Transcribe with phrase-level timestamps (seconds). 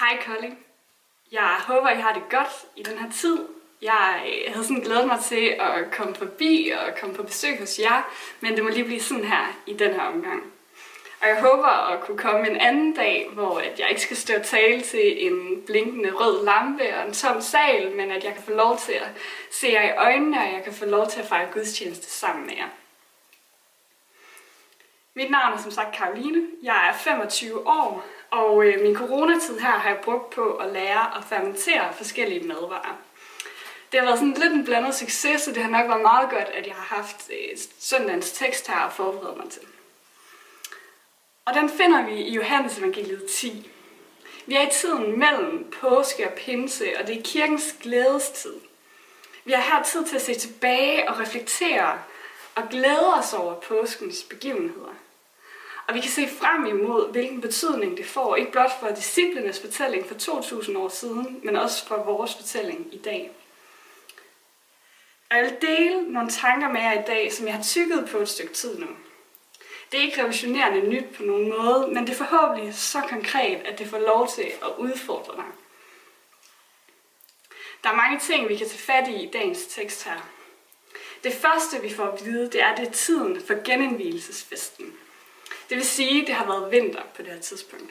[0.00, 0.58] Hej Kolding.
[1.32, 3.38] Jeg håber, I har det godt i den her tid.
[3.82, 7.78] Jeg øh, havde sådan glædet mig til at komme forbi og komme på besøg hos
[7.78, 10.42] jer, men det må lige blive sådan her i den her omgang.
[11.20, 14.34] Og jeg håber at kunne komme en anden dag, hvor at jeg ikke skal stå
[14.34, 18.42] og tale til en blinkende rød lampe og en tom sal, men at jeg kan
[18.42, 19.08] få lov til at
[19.50, 22.54] se jer i øjnene, og jeg kan få lov til at fejre gudstjeneste sammen med
[22.56, 22.68] jer.
[25.14, 26.46] Mit navn er som sagt Karoline.
[26.62, 31.16] Jeg er 25 år, og øh, min coronatid her har jeg brugt på at lære
[31.18, 32.96] at fermentere forskellige madvarer.
[33.92, 36.48] Det har været sådan lidt en blandet succes, så det har nok været meget godt,
[36.48, 39.62] at jeg har haft øh, søndagens tekst her at forberede mig til.
[41.44, 43.70] Og den finder vi i Johannes evangeliet 10.
[44.46, 48.54] Vi er i tiden mellem påske og pinse, og det er kirkens glædestid.
[49.44, 51.98] Vi har her tid til at se tilbage og reflektere
[52.54, 54.94] og glæde os over påskens begivenheder.
[55.88, 60.06] Og vi kan se frem imod, hvilken betydning det får, ikke blot for disciplenes fortælling
[60.06, 63.30] for 2000 år siden, men også for vores fortælling i dag.
[65.30, 68.18] Og jeg vil dele nogle tanker med jer i dag, som jeg har tykket på
[68.18, 68.86] et stykke tid nu.
[69.92, 73.78] Det er ikke revolutionerende nyt på nogen måde, men det er forhåbentlig så konkret, at
[73.78, 75.44] det får lov til at udfordre dig.
[77.84, 80.30] Der er mange ting, vi kan tage fat i i dagens tekst her.
[81.24, 84.94] Det første, vi får at vide, det er, at det er tiden for genindvielsesfesten.
[85.68, 87.90] Det vil sige, at det har været vinter på det her tidspunkt.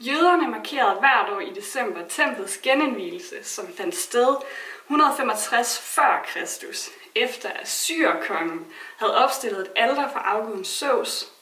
[0.00, 4.36] Jøderne markerede hvert år i december templets genindvielse, som fandt sted
[4.84, 11.32] 165 før Kristus, efter at syrkongen havde opstillet et alter for afguden Sås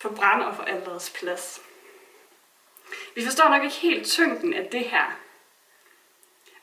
[0.00, 1.60] på brandofferalterets plads.
[3.14, 5.18] Vi forstår nok ikke helt tyngden af det her,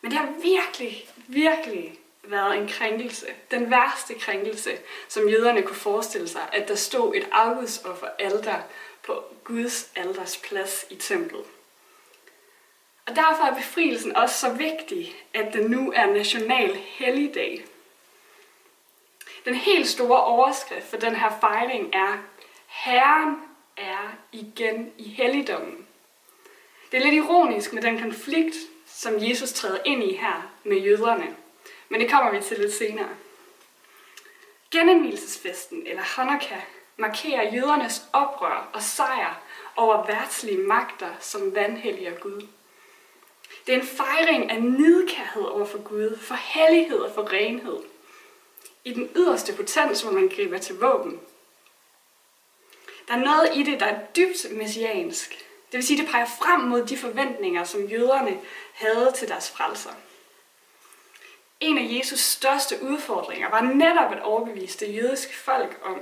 [0.02, 3.28] men det har virkelig, virkelig været en krænkelse.
[3.52, 8.62] Den værste krænkelse, som jøderne kunne forestille sig, at der stod et afgudsoffer alter
[9.04, 11.44] på Guds alders plads i templet.
[13.08, 17.66] Og derfor er befrielsen også så vigtig, at den nu er national helligdag.
[19.46, 22.18] Den helt store overskrift for den her fejring er,
[22.68, 23.36] Herren
[23.78, 25.88] er igen i helligdommen.
[26.92, 31.36] Det er lidt ironisk med den konflikt, som Jesus træder ind i her med jøderne.
[31.90, 33.10] Men det kommer vi til lidt senere.
[34.72, 36.62] Genindvielsesfesten, eller Hanukkah,
[36.98, 39.42] markerer jødernes oprør og sejr
[39.76, 42.48] over værtslige magter, som vanhelliger Gud.
[43.68, 47.78] Det er en fejring af nidkærhed over for Gud, for hellighed og for renhed.
[48.84, 51.20] I den yderste potens, hvor man griber til våben.
[53.08, 55.30] Der er noget i det, der er dybt messiansk.
[55.72, 58.40] Det vil sige, det peger frem mod de forventninger, som jøderne
[58.74, 59.92] havde til deres frelser.
[61.60, 66.00] En af Jesus største udfordringer var netop at overbevise det jødiske folk om,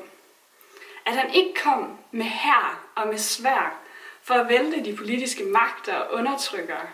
[1.05, 3.79] at han ikke kom med her og med svær
[4.21, 6.87] for at vælte de politiske magter og undertrykkere,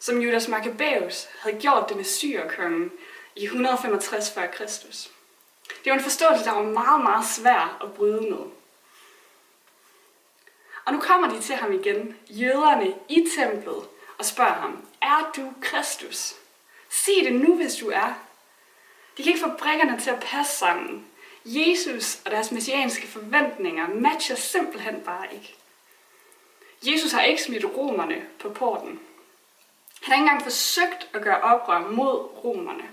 [0.00, 2.92] som Judas Maccabæus havde gjort det med syrkongen
[3.36, 4.62] i 165 f.Kr.
[5.84, 8.44] Det var en forståelse, der var meget, meget svær at bryde med.
[10.84, 13.88] Og nu kommer de til ham igen, jøderne i templet,
[14.18, 16.34] og spørger ham, er du Kristus?
[17.04, 18.14] Se det nu, hvis du er.
[19.16, 21.06] De kan ikke få brækkerne til at passe sammen.
[21.44, 25.56] Jesus og deres messianske forventninger matcher simpelthen bare ikke.
[26.82, 29.00] Jesus har ikke smidt romerne på porten.
[30.02, 32.84] Han har ikke engang forsøgt at gøre oprør mod romerne.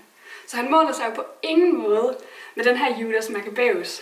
[0.46, 2.18] Så han måler sig jo på ingen måde
[2.54, 4.00] med den her Judas Maccabeus,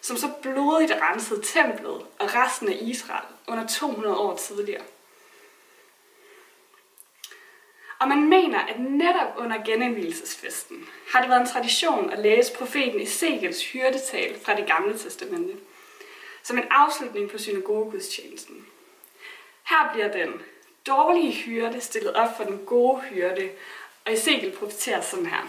[0.00, 4.82] som så blodigt rensede templet og resten af Israel under 200 år tidligere.
[7.98, 13.00] Og man mener, at netop under genindvielsesfesten har det været en tradition at læse profeten
[13.00, 15.52] Ezekiels hyrdetal fra det gamle testamente,
[16.42, 18.66] som en afslutning på synagogegudstjenesten.
[19.68, 20.42] Her bliver den
[20.86, 23.50] dårlige hyrde stillet op for den gode hyrde,
[24.04, 25.42] og Ezekiel profeterer sådan her.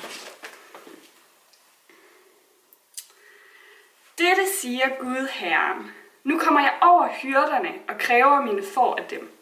[4.17, 5.91] Dette siger Gud Herren.
[6.23, 9.36] Nu kommer jeg over hyrderne og kræver mine får af dem.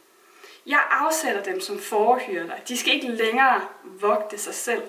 [0.65, 2.55] Jeg afsætter dem som forhyrder.
[2.67, 4.83] De skal ikke længere vogte sig selv.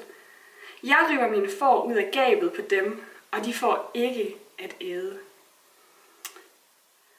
[0.83, 5.19] Jeg river mine får ud af gabet på dem, og de får ikke at æde.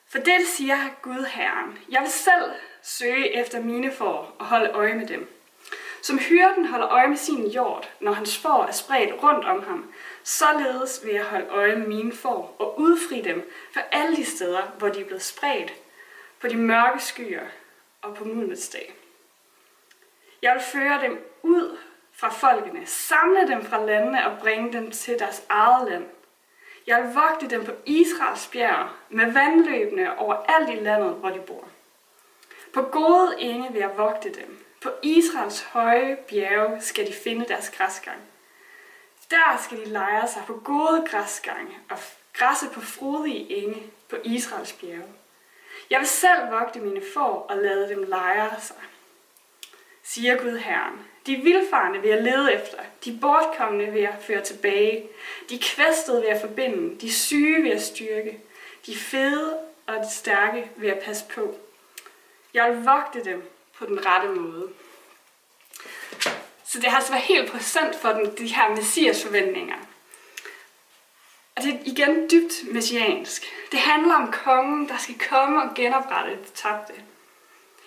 [0.10, 1.80] For det siger Gud Herren.
[1.90, 5.34] Jeg vil selv søge efter mine får og holde øje med dem.
[6.02, 9.94] Som hyrden holder øje med sin jord, når hans får er spredt rundt om ham,
[10.24, 14.62] således vil jeg holde øje med mine får og udfri dem fra alle de steder,
[14.78, 15.74] hvor de er blevet spredt,
[16.40, 17.46] på de mørke skyer
[18.02, 18.96] og på mulmets dag.
[20.42, 21.78] Jeg vil føre dem ud
[22.14, 26.06] fra folkene, samle dem fra landene og bringe dem til deres eget land.
[26.88, 31.40] Jeg vil vogte dem på Israels bjerg med vandløbene over alt i landet, hvor de
[31.40, 31.68] bor.
[32.74, 34.64] På gode enge vil jeg vogte dem.
[34.82, 38.22] På Israels høje bjerge skal de finde deres græsgang.
[39.30, 41.98] Der skal de lejre sig på gode græsgange og
[42.34, 45.14] græsse på frodige enge på Israels bjerge.
[45.90, 48.76] Jeg vil selv vogte mine får og lade dem lejre sig,
[50.04, 51.08] siger Gud Herren.
[51.26, 55.10] De vilfarne vil jeg lede efter, de bortkommende vil jeg føre tilbage,
[55.50, 58.40] de kvæstede vil jeg forbinde, de syge vil jeg styrke,
[58.86, 59.58] de fede
[59.88, 61.58] og de stærke vil jeg passe på.
[62.54, 64.70] Jeg vil vogte dem på den rette måde.
[66.66, 69.76] Så det har altså været helt præsent for den, de her messias forventninger.
[71.58, 73.46] Og det er igen dybt messiansk.
[73.72, 76.94] Det handler om kongen, der skal komme og genoprette det tabte.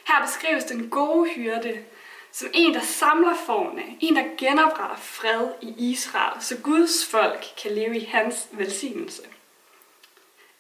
[0.09, 1.85] Her beskrives den gode hyrde
[2.33, 7.71] som en, der samler forne, en, der genopretter fred i Israel, så Guds folk kan
[7.71, 9.23] leve i hans velsignelse.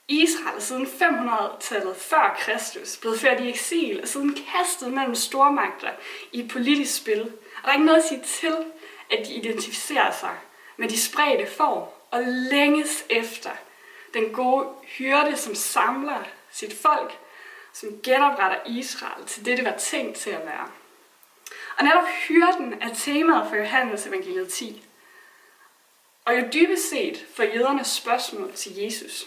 [0.08, 5.90] Israel er siden 500-tallet før Kristus blevet ført i eksil og siden kastet mellem stormagter
[6.32, 7.22] i et politisk spil.
[7.22, 8.56] Og der er ikke noget at sige til,
[9.10, 10.34] at de identificerer sig
[10.76, 13.50] med de spredte får og længes efter
[14.14, 17.18] den gode hyrde, som samler sit folk,
[17.72, 20.68] som genopretter Israel til det, det var tænkt til at være.
[21.78, 24.82] Og netop hyrden er temaet for Johannes evangeliet 10.
[26.24, 29.26] Og jo dybest set for jødernes spørgsmål til Jesus.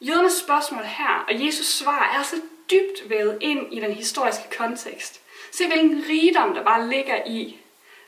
[0.00, 2.36] Jødernes spørgsmål her og Jesus svar er så
[2.70, 5.20] dybt vævet ind i den historiske kontekst.
[5.52, 7.60] Se hvilken rigdom der bare ligger i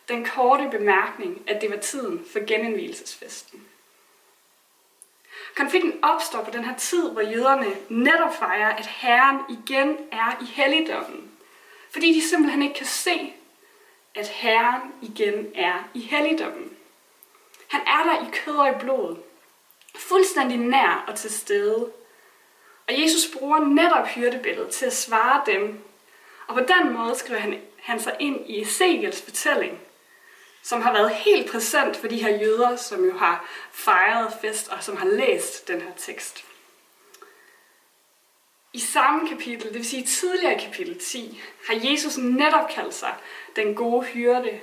[0.08, 3.64] den korte bemærkning, at det var tiden for genindvielsesfesten.
[5.56, 10.44] Konflikten opstår på den her tid, hvor jøderne netop fejrer, at Herren igen er i
[10.44, 11.30] helligdommen.
[11.90, 13.34] Fordi de simpelthen ikke kan se,
[14.14, 16.76] at Herren igen er i helligdommen.
[17.68, 19.16] Han er der i kød og i blod.
[19.96, 21.92] Fuldstændig nær og til stede.
[22.88, 25.80] Og Jesus bruger netop hyrdebilledet til at svare dem.
[26.46, 29.78] Og på den måde skriver han, han sig ind i Ezekiels fortælling,
[30.68, 34.82] som har været helt præsent for de her jøder, som jo har fejret fest og
[34.84, 36.44] som har læst den her tekst.
[38.72, 43.14] I samme kapitel, det vil sige tidligere kapitel 10, har Jesus netop kaldt sig
[43.56, 44.60] den gode hyrde,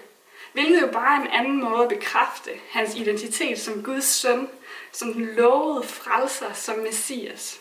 [0.54, 4.50] hvilket jo bare er en anden måde at bekræfte hans identitet som Guds søn,
[4.92, 7.60] som den lovede frelser som Messias.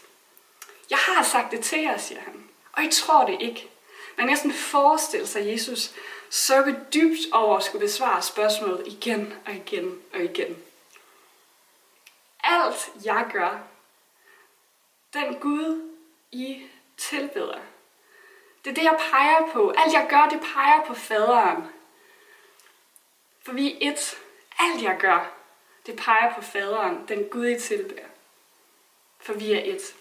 [0.90, 3.68] Jeg har sagt det til jer, siger han, og I tror det ikke.
[4.16, 5.94] Man kan næsten forestille sig Jesus
[6.34, 10.62] sukke dybt over at skulle besvare spørgsmålet igen og igen og igen.
[12.44, 13.58] Alt jeg gør,
[15.12, 15.90] den Gud,
[16.32, 16.62] I
[16.96, 17.58] tilbeder,
[18.64, 19.70] det er det, jeg peger på.
[19.76, 21.64] Alt jeg gør, det peger på faderen.
[23.42, 24.18] For vi er et.
[24.58, 25.32] Alt jeg gør,
[25.86, 28.06] det peger på faderen, den Gud, I tilbeder.
[29.18, 29.94] For vi er et.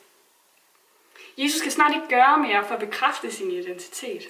[1.38, 4.24] Jesus skal snart ikke gøre mere for at bekræfte sin identitet.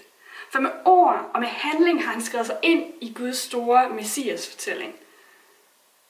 [0.53, 4.50] For med ord og med handling har han skrevet sig ind i Guds store messias
[4.50, 4.95] fortælling.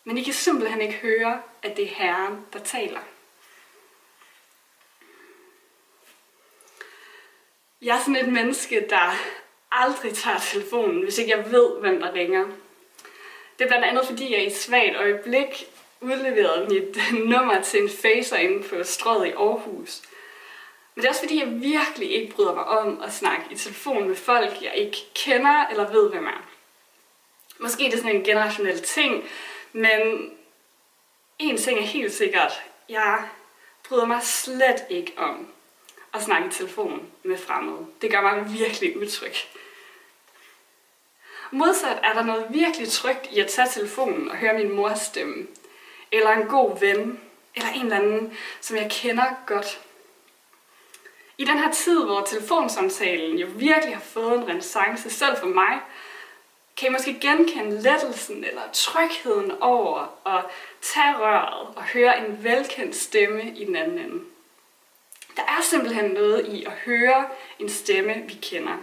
[0.04, 3.00] Men I kan simpelthen ikke høre, at det er Herren, der taler.
[7.82, 9.16] Jeg er sådan et menneske, der
[9.72, 12.46] aldrig tager telefonen, hvis ikke jeg ved, hvem der ringer.
[13.60, 15.66] Det er blandt andet, fordi jeg i et svagt øjeblik
[16.02, 16.98] udleverede mit
[17.32, 20.02] nummer til en facer inde på strøget i Aarhus–
[20.96, 24.08] men det er også fordi, jeg virkelig ikke bryder mig om at snakke i telefon
[24.08, 26.50] med folk, jeg ikke kender eller ved, hvem er.
[27.60, 29.24] Måske er det sådan en generationel ting,
[29.74, 30.32] men
[31.40, 33.28] en ting er helt sikkert, jeg
[33.90, 35.48] bryder mig slet ikke om
[36.14, 37.86] at snakke i telefon med fremmede.
[38.02, 39.34] Det gør mig virkelig utryg.
[41.52, 45.48] Modsat er der noget virkelig trygt i at tage telefonen og høre min mors stemme,
[46.12, 47.20] eller en god ven,
[47.56, 49.82] eller en eller anden, som jeg kender godt.
[51.38, 55.80] I den her tid, hvor telefonsamtalen jo virkelig har fået en renaissance, selv for mig,
[56.78, 60.46] kan I måske genkende lettelsen eller trygheden over at
[60.82, 64.24] tage røret og høre en velkendt stemme i den anden ende.
[65.36, 67.28] Der er simpelthen noget i at høre
[67.60, 68.78] en stemme, vi kender.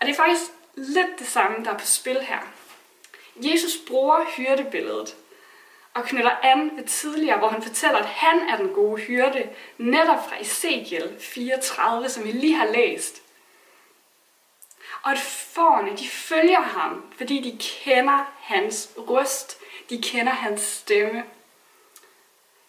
[0.00, 2.40] Og det er faktisk lidt det samme, der er på spil her.
[3.36, 5.16] Jesus bruger hyrdebilledet
[5.98, 10.28] og knytter an ved tidligere, hvor han fortæller, at han er den gode hyrde, netop
[10.28, 13.22] fra Ezekiel 34, som vi lige har læst.
[15.02, 19.58] Og at forne, de følger ham, fordi de kender hans røst,
[19.90, 21.24] de kender hans stemme.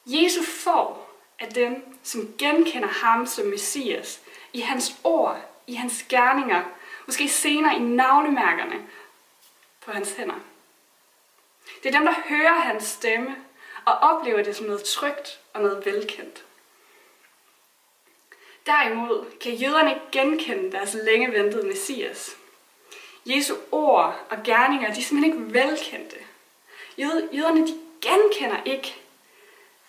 [0.06, 4.22] Jesu får er dem, som genkender ham som Messias,
[4.54, 6.64] i hans ord, i hans gerninger,
[7.06, 8.88] måske senere i navnemærkerne
[9.86, 10.49] på hans hænder.
[11.84, 13.36] Det er dem, der hører hans stemme
[13.86, 16.46] og oplever det som noget trygt og noget velkendt.
[18.66, 22.36] Derimod kan jøderne ikke genkende deres længe ventede messias.
[23.26, 26.16] Jesu ord og gerninger, de er simpelthen ikke velkendte.
[26.98, 28.96] Jøderne, de genkender ikke,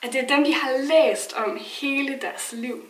[0.03, 2.89] at det er dem, de har læst om hele deres liv.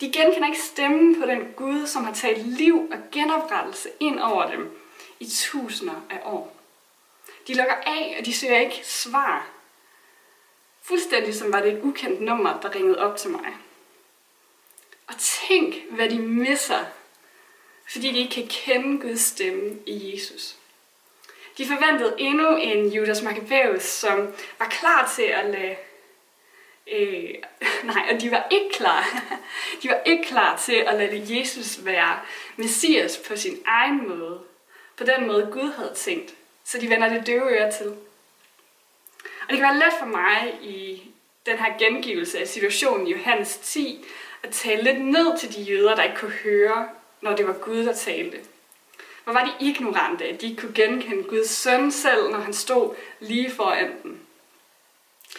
[0.00, 4.50] De genkender ikke stemmen på den Gud, som har talt liv og genoprettelse ind over
[4.50, 4.78] dem
[5.20, 6.61] i tusinder af år.
[7.46, 9.46] De lukker af, og de søger ikke svar.
[10.82, 13.56] Fuldstændig som var det et ukendt nummer, der ringede op til mig.
[15.06, 16.84] Og tænk, hvad de misser,
[17.92, 20.56] fordi de ikke kan kende Guds stemme i Jesus.
[21.58, 25.76] De forventede endnu en Judas Maccabeus, som var klar til at lade
[26.86, 27.34] Øh,
[27.84, 29.22] nej, og de var ikke klar.
[29.82, 32.20] De var ikke klar til at lade Jesus være
[32.56, 34.40] Messias på sin egen måde.
[34.96, 36.34] På den måde Gud havde tænkt.
[36.72, 37.86] Så de vender det døve øre til.
[39.42, 41.02] Og det kan være let for mig i
[41.46, 44.04] den her gengivelse af situationen i Johannes 10
[44.42, 46.88] at tale lidt ned til de jøder, der ikke kunne høre,
[47.20, 48.40] når det var Gud, der talte.
[49.24, 52.94] Hvor var de ignorante, at de ikke kunne genkende Guds søn selv, når han stod
[53.20, 54.20] lige foran dem.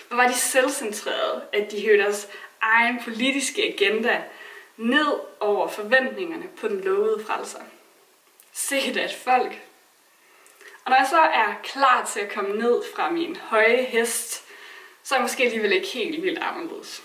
[0.07, 2.27] Hvor var de selvcentrerede, at de hørte deres
[2.61, 4.23] egen politiske agenda
[4.77, 7.59] ned over forventningerne på den lovede frelser.
[8.51, 9.61] Se at et folk.
[10.85, 14.43] Og når jeg så er klar til at komme ned fra min høje hest,
[15.03, 17.03] så er jeg måske alligevel ikke helt vildt anderledes.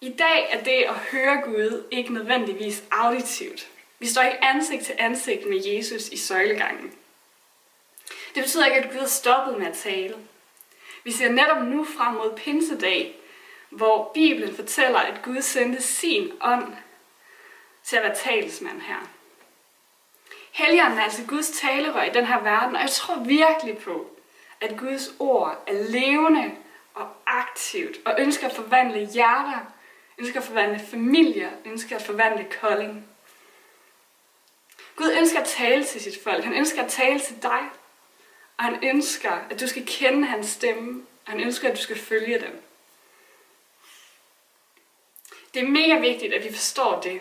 [0.00, 3.68] I dag er det at høre Gud ikke nødvendigvis auditivt.
[3.98, 6.92] Vi står ikke ansigt til ansigt med Jesus i søjlegangen.
[8.34, 10.16] Det betyder ikke, at Gud er stoppet med at tale.
[11.04, 13.16] Vi ser netop nu frem mod Pinsedag,
[13.70, 16.76] hvor Bibelen fortæller, at Gud sendte sin ånd
[17.84, 19.08] til at være talsmand her.
[20.54, 24.10] Helligånden er altså Guds talerør i den her verden, og jeg tror virkelig på,
[24.60, 26.52] at Guds ord er levende
[26.94, 29.72] og aktivt, og ønsker at forvandle hjerter,
[30.18, 33.08] ønsker at forvandle familier, ønsker at forvandle kolding.
[34.96, 36.44] Gud ønsker at tale til sit folk.
[36.44, 37.60] Han ønsker at tale til dig.
[38.56, 41.06] Og han ønsker, at du skal kende hans stemme.
[41.26, 42.62] Og han ønsker, at du skal følge dem.
[45.54, 47.20] Det er mega vigtigt, at vi forstår det.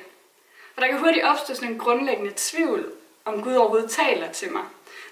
[0.73, 2.93] For der kan hurtigt opstå sådan en grundlæggende tvivl,
[3.25, 4.63] om Gud overhovedet taler til mig.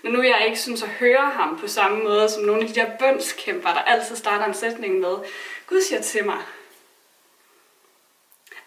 [0.03, 2.75] Når nu jeg ikke synes at høre ham på samme måde som nogle af de
[2.75, 5.17] der bønskæmper, der altid starter en sætning med,
[5.67, 6.41] Gud siger til mig.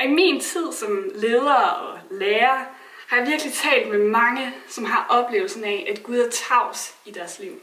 [0.00, 2.64] Og i min tid som leder og lærer,
[3.08, 7.10] har jeg virkelig talt med mange, som har oplevelsen af, at Gud er tavs i
[7.10, 7.60] deres liv.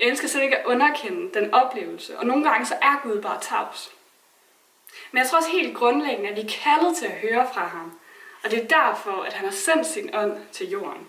[0.00, 3.40] Jeg ønsker slet ikke at underkende den oplevelse, og nogle gange så er Gud bare
[3.40, 3.92] tavs.
[5.12, 7.98] Men jeg tror også helt grundlæggende, at vi er kaldet til at høre fra ham,
[8.44, 11.08] og det er derfor, at han har sendt sin ånd til jorden.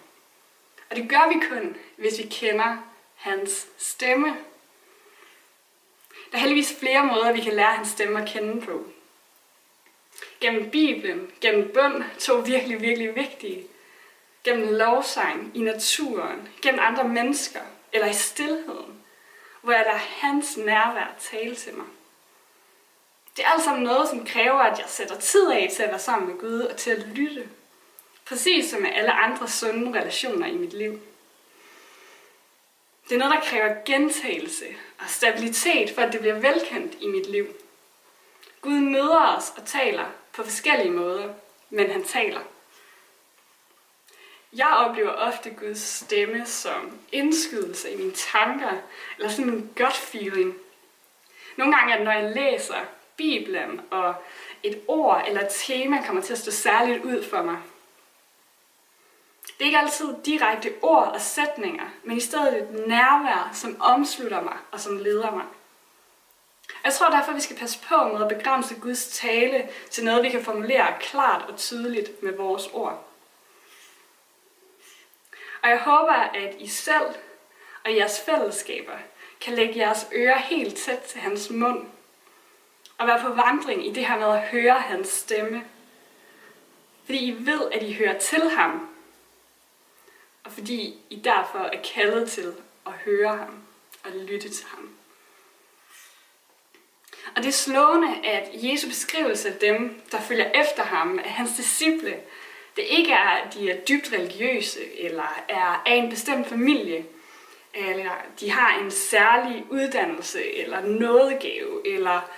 [0.90, 2.78] Og det gør vi kun, hvis vi kender
[3.16, 4.28] hans stemme.
[6.32, 8.86] Der er heldigvis flere måder, vi kan lære hans stemme at kende på
[10.42, 13.68] gennem Bibelen, gennem bøn, to virkelig, virkelig vigtige,
[14.44, 17.62] gennem lovsang, i naturen, gennem andre mennesker,
[17.94, 19.04] eller i stillheden,
[19.62, 21.86] hvor jeg lader hans nærvær tale til mig.
[23.36, 26.00] Det er alt sammen noget, som kræver, at jeg sætter tid af til at være
[26.00, 27.50] sammen med Gud og til at lytte.
[28.26, 31.00] Præcis som med alle andre sunde relationer i mit liv.
[33.10, 34.66] Det er noget, der kræver gentagelse
[35.00, 37.48] og stabilitet, for at det bliver velkendt i mit liv.
[38.62, 41.34] Gud møder os og taler på forskellige måder,
[41.70, 42.40] men han taler.
[44.54, 48.72] Jeg oplever ofte Guds stemme som indskydelse i mine tanker,
[49.18, 50.56] eller sådan en gut feeling.
[51.56, 52.86] Nogle gange er det, når jeg læser
[53.18, 54.14] Bibelen, og
[54.64, 57.58] et ord eller et tema kommer til at stå særligt ud for mig.
[59.46, 64.42] Det er ikke altid direkte ord og sætninger, men i stedet et nærvær, som omslutter
[64.42, 65.46] mig og som leder mig.
[66.84, 70.30] Jeg tror derfor, vi skal passe på med at begrænse Guds tale til noget, vi
[70.30, 73.08] kan formulere klart og tydeligt med vores ord.
[75.64, 77.16] Og jeg håber, at I selv
[77.86, 78.98] og jeres fællesskaber
[79.42, 81.88] kan lægge jeres ører helt tæt til hans mund
[83.00, 85.64] at være på vandring i det her med at høre hans stemme.
[87.06, 88.90] Fordi I ved, at I hører til ham,
[90.44, 92.54] og fordi I derfor er kaldet til
[92.86, 93.64] at høre ham
[94.04, 94.90] og lytte til ham.
[97.36, 101.52] Og det er slående, at Jesu beskrivelse af dem, der følger efter ham, af hans
[101.58, 102.20] disciple,
[102.76, 107.06] det ikke er, at de er dybt religiøse, eller er af en bestemt familie,
[107.74, 112.30] eller de har en særlig uddannelse, eller nådegave, eller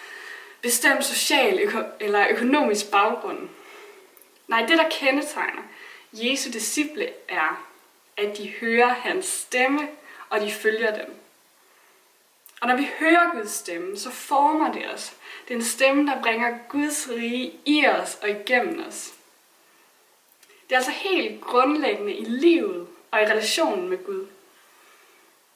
[0.67, 3.49] bestemt social øko- eller økonomisk baggrund.
[4.47, 5.61] Nej, det der kendetegner
[6.13, 7.67] Jesu disciple er,
[8.17, 9.87] at de hører hans stemme,
[10.29, 11.15] og de følger dem.
[12.61, 15.13] Og når vi hører Guds stemme, så former det os
[15.47, 19.13] Det er en stemme, der bringer Guds rige i os og igennem os.
[20.69, 24.27] Det er altså helt grundlæggende i livet og i relationen med Gud.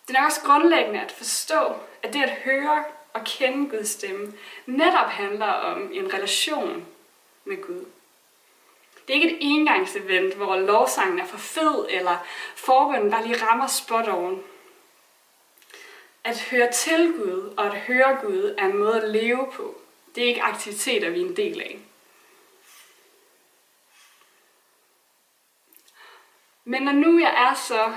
[0.08, 4.34] Det er nok også grundlæggende at forstå, at det at høre at kende Guds stemme
[4.65, 6.88] netop handler om en relation
[7.46, 7.86] med Gud.
[9.08, 12.25] Det er ikke et engangsevent, hvor lovsangen er for fed, eller
[12.56, 14.44] forbønden bare lige rammer spot oven.
[16.24, 19.82] At høre til Gud og at høre Gud er en måde at leve på.
[20.15, 21.80] Det er ikke aktiviteter, vi er en del af.
[26.63, 27.94] Men når nu jeg er så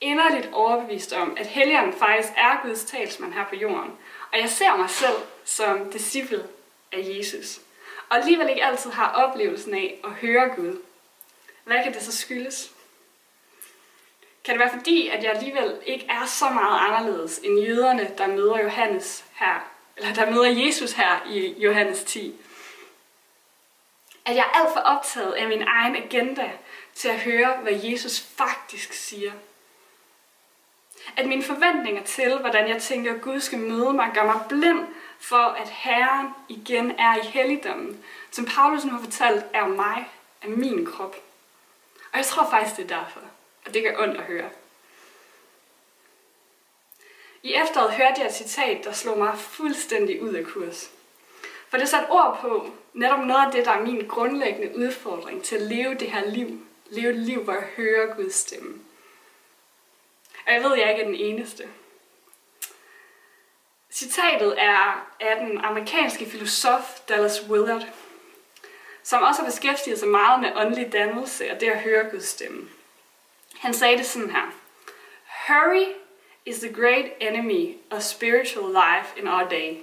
[0.00, 3.98] inderligt overbevist om, at Helligånden faktisk er Guds talsmand her på jorden,
[4.32, 6.48] og jeg ser mig selv som disciple
[6.92, 7.60] af Jesus,
[8.08, 10.80] og alligevel ikke altid har oplevelsen af at høre Gud,
[11.64, 12.70] hvad kan det så skyldes?
[14.44, 18.26] Kan det være fordi, at jeg alligevel ikke er så meget anderledes end jøderne, der
[18.26, 22.34] møder Johannes her, eller der møder Jesus her i Johannes 10?
[24.24, 26.50] At jeg er alt for optaget af min egen agenda
[26.94, 29.32] til at høre, hvad Jesus faktisk siger.
[31.16, 34.86] At mine forventninger til, hvordan jeg tænker, at Gud skal møde mig, gør mig blind
[35.20, 40.08] for, at Herren igen er i helligdommen, som Paulus nu har fortalt, er mig,
[40.42, 41.16] er min krop.
[42.12, 43.20] Og jeg tror faktisk, det er derfor.
[43.66, 44.50] Og det gør ondt at høre.
[47.42, 50.90] I efteråret hørte jeg et citat, der slog mig fuldstændig ud af kurs.
[51.68, 55.56] For det satte ord på netop noget af det, der er min grundlæggende udfordring til
[55.56, 56.66] at leve det her liv.
[56.90, 58.80] Leve et liv, hvor jeg hører Guds stemme.
[60.46, 61.68] Og jeg ved, at jeg ikke er den eneste.
[63.92, 67.86] Citatet er af den amerikanske filosof Dallas Willard,
[69.02, 72.68] som også har beskæftiget sig meget med åndelig dannelse og det at høre Guds stemme.
[73.58, 74.52] Han sagde det sådan her.
[75.46, 75.86] Hurry
[76.46, 79.82] is the great enemy of spiritual life in our day.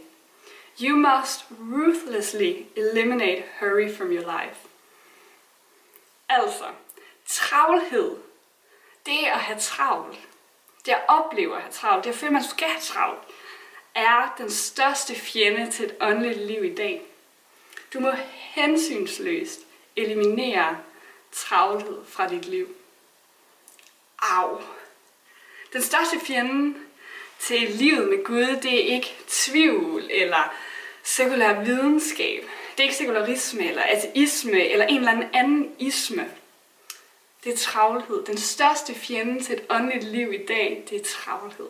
[0.81, 4.57] You must ruthlessly eliminate hurry from your life.
[6.29, 6.65] Altså,
[7.25, 8.15] travlhed,
[9.05, 10.17] det at have travlt,
[10.87, 13.19] det jeg oplever at have travlt, det jeg føler, man skal have travlt,
[13.95, 17.01] er den største fjende til et åndeligt liv i dag.
[17.93, 19.59] Du må hensynsløst
[19.95, 20.77] eliminere
[21.31, 22.75] travlhed fra dit liv.
[24.19, 24.61] Au.
[25.73, 26.79] Den største fjende
[27.39, 30.53] til livet med Gud, det er ikke tvivl eller
[31.03, 32.43] sekulær videnskab.
[32.71, 36.31] Det er ikke sekularisme eller ateisme eller en eller anden anden isme.
[37.47, 38.25] Det er travlhed.
[38.25, 41.65] Den største fjende til et åndeligt liv i dag, det er travlhed.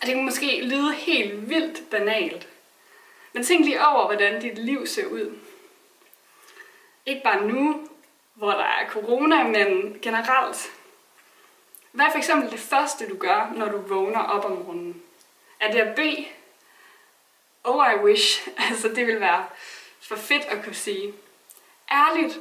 [0.00, 2.48] Og det kan måske lyde helt vildt banalt.
[3.32, 5.38] Men tænk lige over, hvordan dit liv ser ud.
[7.06, 7.88] Ikke bare nu,
[8.34, 10.72] hvor der er corona, men generelt.
[11.92, 15.02] Hvad er for eksempel det første, du gør, når du vågner op om morgenen?
[15.60, 16.26] Er det at bede?
[17.64, 18.48] Oh, I wish.
[18.70, 19.46] Altså, det vil være
[20.00, 21.14] for fedt at kunne sige.
[21.90, 22.40] Ærligt,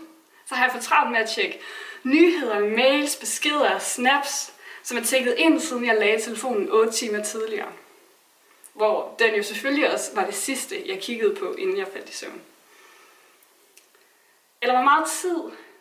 [0.52, 1.60] så har jeg for travlt med at tjekke
[2.04, 7.72] nyheder, mails, beskeder, snaps, som er tækket ind, siden jeg lagde telefonen 8 timer tidligere.
[8.74, 12.14] Hvor den jo selvfølgelig også var det sidste, jeg kiggede på, inden jeg faldt i
[12.14, 12.42] søvn.
[14.62, 15.38] Eller hvor meget tid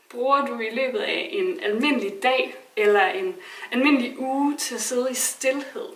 [0.09, 3.37] bruger du i løbet af en almindelig dag eller en
[3.71, 5.89] almindelig uge til at sidde i stillhed,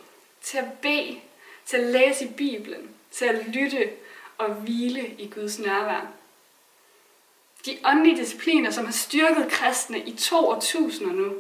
[0.43, 1.21] til at bede,
[1.67, 3.91] til at læse i Bibelen, til at lytte
[4.39, 6.15] og hvile i Guds nærvær.
[7.67, 11.35] De åndelige discipliner, som har styrket kristne i to årtusinder nu,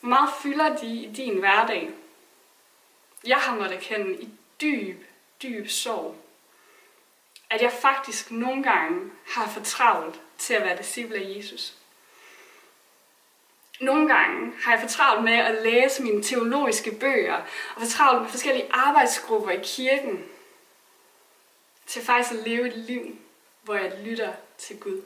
[0.00, 1.90] hvor meget fylder de i din hverdag?
[3.26, 4.28] Jeg har måttet kende i
[4.60, 5.04] dyb,
[5.42, 6.16] dyb sorg,
[7.50, 11.74] at jeg faktisk nogle gange har for travlt til at være disciple af Jesus.
[13.80, 17.36] Nogle gange har jeg for travlt med at læse mine teologiske bøger,
[17.74, 20.24] og for travlt med forskellige arbejdsgrupper i kirken,
[21.86, 23.18] til faktisk at leve et liv,
[23.62, 25.02] hvor jeg lytter til Gud.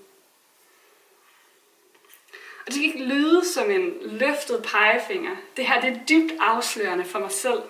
[2.66, 5.37] Og det gik lyde som en løftet pegefinger.
[5.57, 7.62] Det her det er dybt afslørende for mig selv,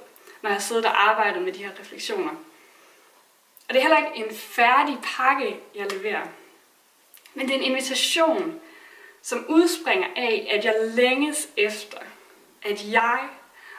[0.42, 2.30] når jeg sidder og arbejder med de her refleksioner.
[3.68, 6.26] Og det er heller ikke en færdig pakke, jeg leverer.
[7.34, 8.60] Men det er en invitation,
[9.22, 11.98] som udspringer af, at jeg længes efter,
[12.62, 13.28] at jeg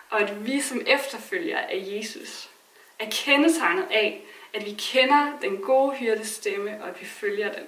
[0.10, 2.50] og at vi som efterfølgere af Jesus
[3.00, 7.64] er kendetegnet af, at vi kender den gode hyrdes stemme, og at vi følger den.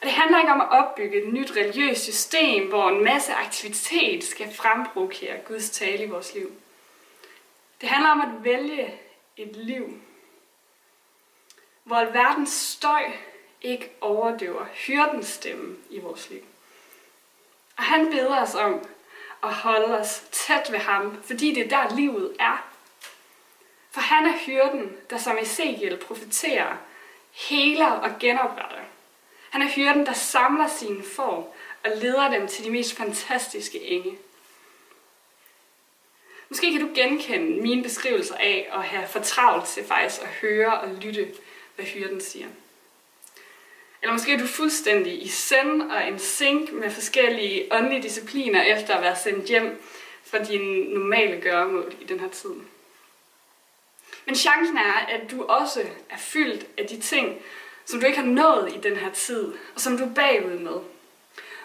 [0.00, 4.24] Og det handler ikke om at opbygge et nyt religiøst system, hvor en masse aktivitet
[4.24, 6.52] skal fremprovokere Guds tale i vores liv.
[7.80, 8.94] Det handler om at vælge
[9.36, 10.00] et liv,
[11.84, 13.02] hvor verdens støj
[13.62, 16.42] ikke overdøver hyrdens stemme i vores liv.
[17.76, 18.84] Og han beder os om
[19.42, 22.68] at holde os tæt ved ham, fordi det er der livet er.
[23.90, 26.76] For han er hyrden, der som Ezekiel profeterer,
[27.32, 28.82] heler og genopretter.
[29.56, 34.18] Han er hyrden, der samler sine får og leder dem til de mest fantastiske enge.
[36.48, 40.94] Måske kan du genkende mine beskrivelser af at have fortravlt til faktisk at høre og
[40.94, 41.32] lytte,
[41.74, 42.46] hvad hyrden siger.
[44.02, 48.94] Eller måske er du fuldstændig i send og en sink med forskellige åndelige discipliner efter
[48.94, 49.82] at være sendt hjem
[50.24, 52.54] fra dine normale gøremål i den her tid.
[54.26, 57.42] Men chancen er, at du også er fyldt af de ting,
[57.86, 60.76] som du ikke har nået i den her tid, og som du er bagud med.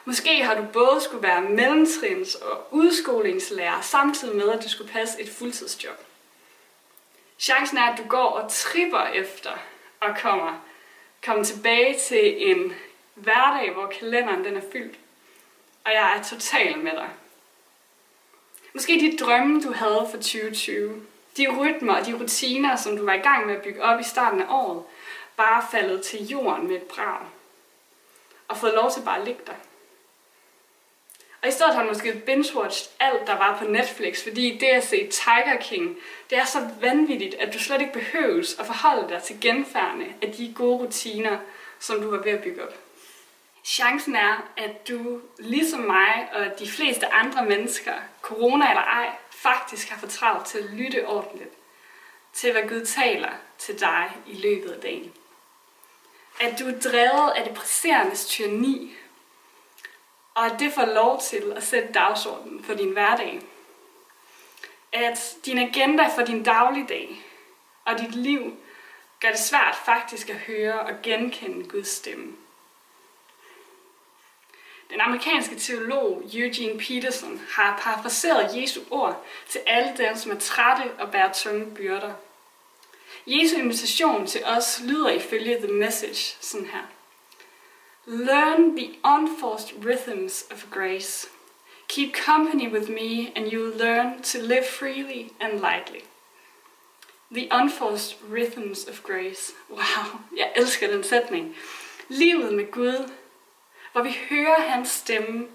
[0.05, 5.21] Måske har du både skulle være mellemtrins- og udskolingslærer, samtidig med, at du skulle passe
[5.21, 5.97] et fuldtidsjob.
[7.39, 9.51] Chancen er, at du går og tripper efter
[9.99, 10.65] og kommer,
[11.25, 12.73] kommer tilbage til en
[13.15, 14.99] hverdag, hvor kalenderen den er fyldt.
[15.85, 17.09] Og jeg er total med dig.
[18.73, 21.05] Måske de drømme, du havde for 2020,
[21.37, 24.03] de rytmer og de rutiner, som du var i gang med at bygge op i
[24.03, 24.83] starten af året,
[25.41, 27.19] bare faldet til jorden med et brag.
[28.47, 29.53] Og fået lov til bare at ligge der.
[31.41, 34.83] Og i stedet har han måske binge-watched alt, der var på Netflix, fordi det at
[34.83, 35.97] se Tiger King,
[36.29, 40.31] det er så vanvittigt, at du slet ikke behøves at forholde dig til genfærdene af
[40.31, 41.39] de gode rutiner,
[41.79, 42.73] som du var ved at bygge op.
[43.63, 49.89] Chancen er, at du, ligesom mig og de fleste andre mennesker, corona eller ej, faktisk
[49.89, 51.53] har for travlt til at lytte ordentligt
[52.33, 55.13] til, hvad Gud taler til dig i løbet af dagen.
[56.41, 58.95] At du er drevet af det presserendes tyranni,
[60.35, 63.41] og at det får lov til at sætte dagsordenen for din hverdag.
[64.91, 67.21] At din agenda for din dagligdag
[67.85, 68.57] og dit liv
[69.19, 72.35] gør det svært faktisk at høre og genkende Guds stemme.
[74.89, 80.91] Den amerikanske teolog Eugene Peterson har parafraseret Jesu ord til alle dem, som er trætte
[80.99, 82.13] og bærer tunge byrder.
[83.27, 86.83] Jesu invitation til os lyder ifølge The Message sådan her.
[88.05, 91.27] Learn the unforced rhythms of grace.
[91.87, 96.01] Keep company with me and you will learn to live freely and lightly.
[97.31, 99.53] The unforced rhythms of grace.
[99.69, 101.55] Wow, jeg elsker den sætning.
[102.09, 103.09] Livet med Gud
[103.91, 105.47] hvor vi hører hans stemme,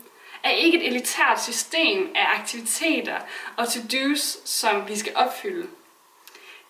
[0.43, 3.21] er ikke et elitært system af aktiviteter
[3.57, 5.69] og to-dos, som vi skal opfylde.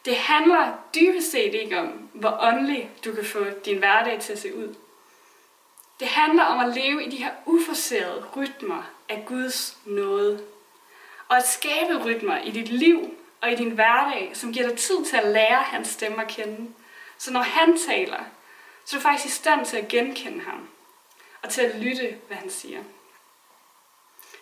[0.07, 4.39] Det handler dybest set ikke om, hvor åndelig du kan få din hverdag til at
[4.39, 4.75] se ud.
[6.01, 10.45] Det handler om at leve i de her uforserede rytmer af Guds nåde.
[11.29, 15.05] Og at skabe rytmer i dit liv og i din hverdag, som giver dig tid
[15.05, 16.71] til at lære hans stemme at kende.
[17.19, 18.25] Så når han taler,
[18.85, 20.69] så er du faktisk i stand til at genkende ham
[21.43, 22.83] og til at lytte, hvad han siger.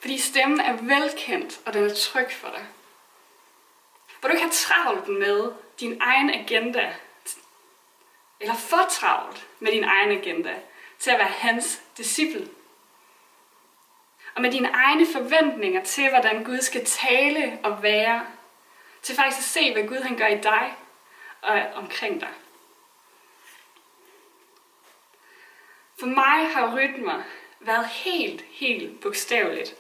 [0.00, 2.66] Fordi stemmen er velkendt, og den er tryg for dig.
[4.24, 6.94] Hvor du ikke har travlt med din egen agenda,
[8.40, 10.54] eller for travlt med din egen agenda,
[10.98, 12.48] til at være hans disciple.
[14.34, 18.26] Og med dine egne forventninger til, hvordan Gud skal tale og være,
[19.02, 20.74] til faktisk at se, hvad Gud han gør i dig
[21.42, 22.32] og omkring dig.
[25.98, 27.22] For mig har rytmer
[27.60, 29.74] været helt, helt bogstaveligt.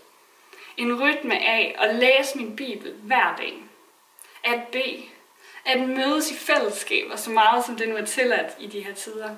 [0.76, 3.63] En rytme af at læse min bibel hver dag.
[4.44, 5.02] At bede.
[5.64, 9.36] At mødes i fællesskaber så meget, som det nu er tilladt i de her tider.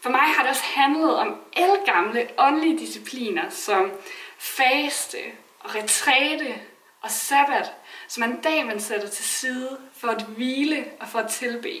[0.00, 1.40] For mig har det også handlet om
[1.86, 3.92] gamle åndelige discipliner, som
[4.38, 5.18] faste
[5.60, 6.60] og retræte
[7.00, 7.72] og sabbat,
[8.08, 11.72] som en dag man sætter til side for at hvile og for at tilbe.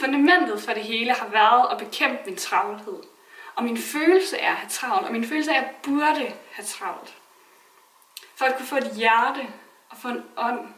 [0.00, 3.02] Fundamentet for det hele har været at bekæmpe min travlhed.
[3.54, 6.64] Og min følelse er at have travlt, og min følelse er, at jeg burde have
[6.66, 7.14] travlt.
[8.36, 9.48] For at kunne få et hjerte
[9.90, 10.68] og få en ånd,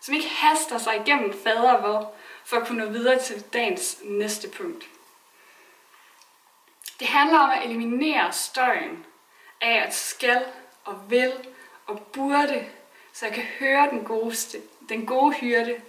[0.00, 4.48] som ikke haster sig igennem fader hvor, for at kunne nå videre til dagens næste
[4.48, 4.88] punkt.
[7.00, 9.06] Det handler om at eliminere støjen
[9.60, 10.44] af at skal
[10.84, 11.32] og vil
[11.86, 12.66] og burde,
[13.12, 14.36] så jeg kan høre den gode,
[14.88, 15.80] den gode hyrde,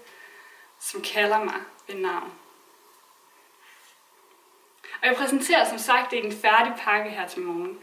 [0.80, 2.34] som kalder mig ved navn.
[5.02, 7.80] Og jeg præsenterer som sagt ikke en færdig pakke her til morgen.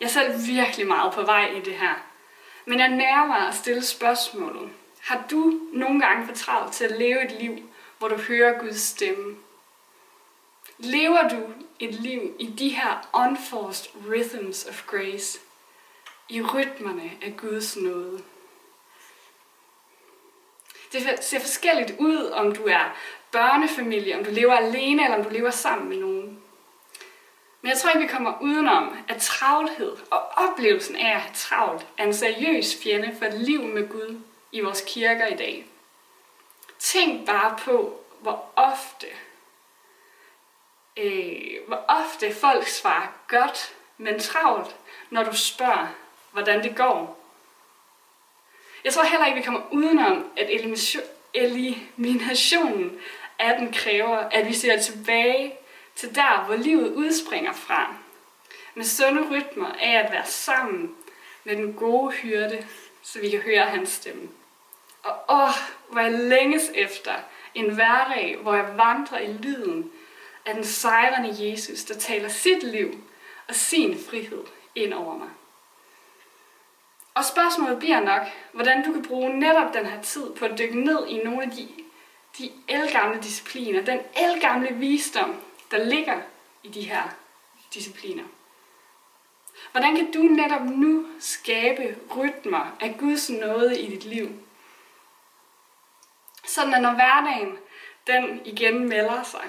[0.00, 1.94] Jeg er selv virkelig meget på vej i det her.
[2.70, 4.70] Men at nærvær mig at stille spørgsmålet.
[5.00, 7.58] Har du nogle gange for travlt til at leve et liv,
[7.98, 9.36] hvor du hører Guds stemme?
[10.78, 15.38] Lever du et liv i de her unforced rhythms of grace?
[16.28, 18.22] I rytmerne af Guds nåde?
[20.92, 22.96] Det ser forskelligt ud, om du er
[23.32, 26.19] børnefamilie, om du lever alene, eller om du lever sammen med nogen.
[27.62, 31.86] Men jeg tror ikke, vi kommer udenom, at travlhed og oplevelsen af at have travlt
[31.98, 34.20] er en seriøs fjende for et liv med Gud
[34.52, 35.66] i vores kirker i dag.
[36.78, 39.06] Tænk bare på, hvor ofte,
[40.96, 44.76] øh, hvor ofte folk svarer godt, men travlt,
[45.10, 45.88] når du spørger,
[46.32, 47.20] hvordan det går.
[48.84, 50.50] Jeg tror heller ikke, vi kommer udenom, at
[51.34, 53.00] eliminationen
[53.38, 55.54] af den kræver, at vi ser tilbage
[56.00, 57.94] til der, hvor livet udspringer fra.
[58.74, 60.94] Med sunde rytmer af at være sammen
[61.44, 62.66] med den gode hyrde,
[63.02, 64.28] så vi kan høre hans stemme.
[65.02, 65.54] Og åh,
[65.88, 67.14] hvor jeg længes efter
[67.54, 69.90] en hverdag, hvor jeg vandrer i lyden
[70.46, 73.04] af den sejrende Jesus, der taler sit liv
[73.48, 75.28] og sin frihed ind over mig.
[77.14, 80.84] Og spørgsmålet bliver nok, hvordan du kan bruge netop den her tid på at dykke
[80.84, 81.68] ned i nogle af de,
[82.38, 86.22] de elgamle discipliner, den elgamle visdom, der ligger
[86.62, 87.02] i de her
[87.74, 88.24] discipliner.
[89.72, 94.30] Hvordan kan du netop nu skabe rytmer af Guds nåde i dit liv?
[96.46, 97.58] Sådan at når hverdagen
[98.06, 99.44] den igen melder sig,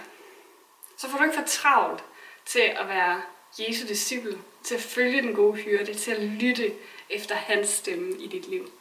[0.98, 2.04] så får du ikke for travlt
[2.46, 3.22] til at være
[3.60, 6.74] Jesu disciple, til at følge den gode hyrde, til at lytte
[7.10, 8.72] efter hans stemme i dit liv.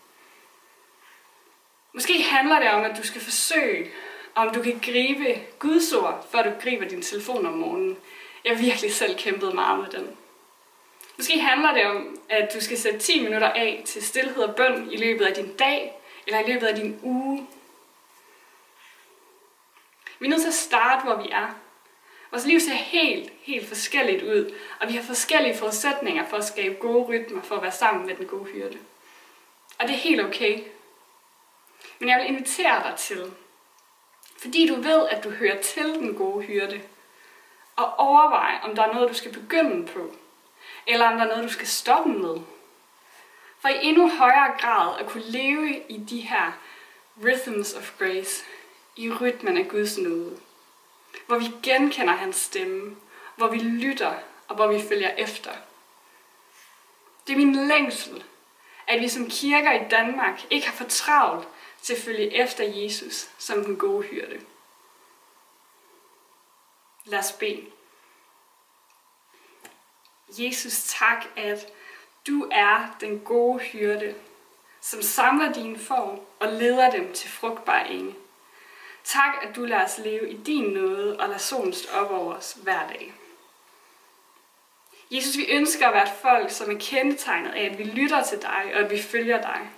[1.93, 3.91] Måske handler det om, at du skal forsøge,
[4.35, 7.99] om du kan gribe Guds ord, før du griber din telefon om morgenen.
[8.45, 10.17] Jeg har virkelig selv kæmpet meget med den.
[11.17, 14.89] Måske handler det om, at du skal sætte 10 minutter af til stillhed og bøn
[14.93, 15.93] i løbet af din dag,
[16.27, 17.47] eller i løbet af din uge.
[20.19, 21.55] Vi er nødt til at starte, hvor vi er.
[22.31, 26.75] Vores liv ser helt, helt forskelligt ud, og vi har forskellige forudsætninger for at skabe
[26.75, 28.79] gode rytmer, for at være sammen med den gode hyrde.
[29.79, 30.63] Og det er helt okay.
[31.99, 33.33] Men jeg vil invitere dig til,
[34.41, 36.81] fordi du ved, at du hører til den gode hyrde,
[37.77, 40.15] og overveje, om der er noget, du skal begynde på,
[40.87, 42.37] eller om der er noget, du skal stoppe med.
[43.61, 46.53] For i endnu højere grad at kunne leve i de her
[47.25, 48.45] rhythms of grace,
[48.97, 50.39] i rytmen af Guds nåde,
[51.27, 52.97] hvor vi genkender hans stemme,
[53.37, 54.15] hvor vi lytter
[54.49, 55.51] og hvor vi følger efter.
[57.27, 58.25] Det er min længsel,
[58.87, 61.49] at vi som kirker i Danmark ikke har for travlt
[61.83, 64.41] til at følge efter Jesus som den gode hyrde.
[67.05, 67.67] Lad os bede.
[70.39, 71.73] Jesus, tak, at
[72.27, 74.15] du er den gode hyrde,
[74.81, 78.15] som samler dine får og leder dem til frugtbar enge.
[79.05, 82.35] Tak, at du lader os leve i din nåde og lader solen stå op over
[82.35, 83.15] os hver dag.
[85.11, 88.43] Jesus, vi ønsker at være et folk, som er kendetegnet af, at vi lytter til
[88.43, 89.71] dig og at vi følger dig.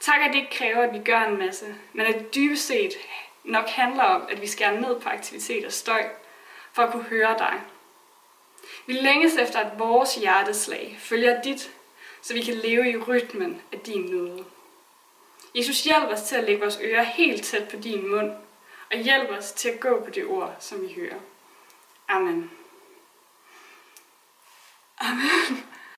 [0.00, 2.92] Tak, at det ikke kræver, at vi gør en masse, men at det dybest set
[3.44, 6.08] nok handler om, at vi skærer ned på aktivitet og støj,
[6.72, 7.60] for at kunne høre dig.
[8.86, 11.70] Vi længes efter, at vores hjerteslag følger dit,
[12.22, 14.44] så vi kan leve i rytmen af din nåde.
[15.54, 18.32] Jesus, hjælp os til at lægge vores ører helt tæt på din mund,
[18.92, 21.18] og hjælp os til at gå på det ord, som vi hører.
[22.08, 22.50] Amen.
[25.00, 25.67] Amen.